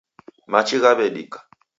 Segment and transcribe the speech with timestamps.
[0.51, 1.39] Machi ghaw'edika.